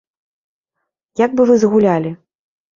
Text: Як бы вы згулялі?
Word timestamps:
Як 1.25 1.31
бы 1.37 1.43
вы 1.53 1.61
згулялі? 1.67 2.19